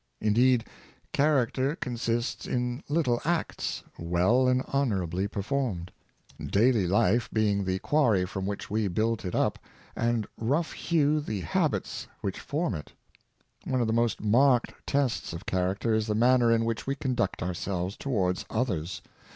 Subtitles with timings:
[0.19, 0.65] In deed,
[1.13, 5.91] character consists in little acts, well and honor ably performed;
[6.43, 9.59] daily life being the quarry from which we build it up,
[9.95, 13.71] and rough hew the habits which forni 608 Morals and Alanners, it.
[13.71, 17.43] One of the most marked tests of character is the manner in which we conduct
[17.43, 19.03] ourselves towaids others.